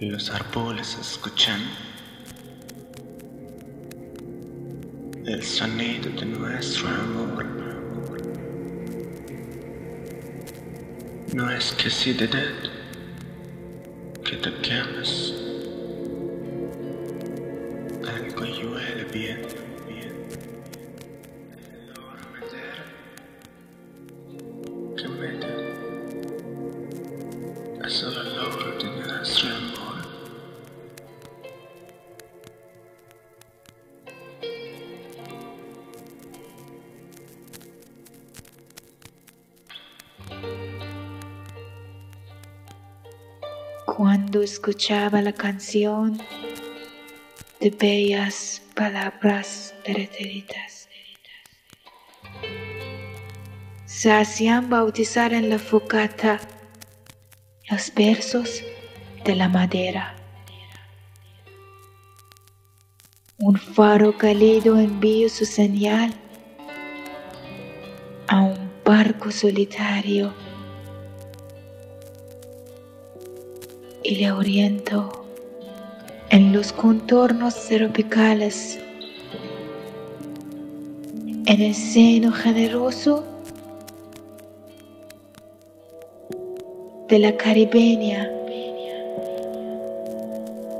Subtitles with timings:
[0.00, 1.58] Los árboles escuchan
[5.24, 7.46] el sonido de nuestro amor.
[11.32, 12.28] No es que si de
[14.22, 15.32] que te quemas.
[18.06, 19.45] Algo bien, bien.
[43.96, 46.18] Cuando escuchaba la canción
[47.60, 50.90] de bellas palabras preteritas,
[53.86, 56.38] se hacían bautizar en la focata
[57.70, 58.62] los versos
[59.24, 60.14] de la madera.
[63.38, 66.12] Un faro cálido envió su señal
[68.28, 70.34] a un barco solitario
[74.06, 75.10] y le oriento
[76.30, 78.78] en los contornos tropicales,
[81.46, 83.24] en el seno generoso
[87.08, 88.30] de la caribeña,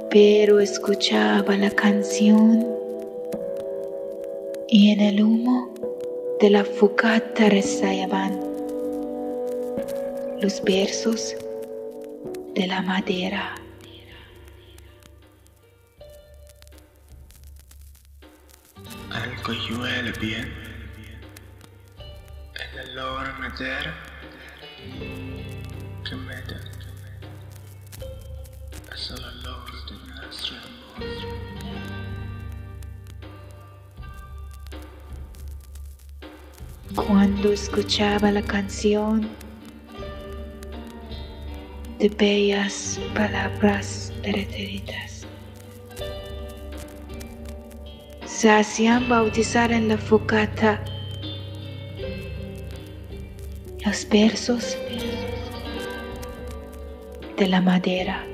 [0.09, 2.65] pero escuchaba la canción
[4.69, 5.75] y en el humo
[6.41, 8.39] de la focata rezaban
[10.41, 11.35] los versos
[12.57, 13.55] de la madera.
[19.11, 20.51] Algo huele bien.
[22.73, 23.95] El olor a madera
[26.08, 26.61] que me da.
[28.95, 31.01] Es el olor de nuestro amor.
[36.95, 39.29] Cuando escuchaba la canción
[42.08, 45.27] de bellas palabras preteritas,
[48.24, 50.84] se hacían bautizar en la focata
[53.84, 54.78] los versos
[57.36, 58.24] de la madera.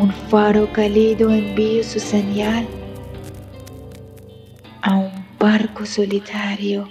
[0.00, 2.66] Un faro cálido envió su señal
[4.80, 6.88] a un barco solitario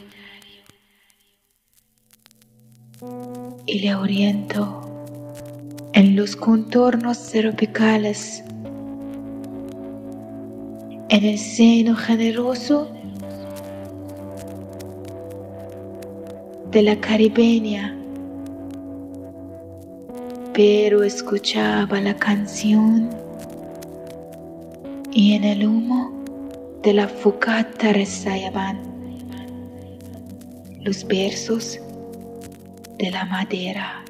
[3.66, 4.82] y le oriento
[5.94, 8.44] en los contornos tropicales,
[11.10, 12.90] en el seno generoso
[16.72, 17.96] de la caribeña,
[20.54, 23.10] pero escuchaba la canción
[25.12, 26.12] y en el humo
[26.84, 28.80] de la focata rezaban
[30.82, 31.80] los versos
[32.98, 34.04] della madera.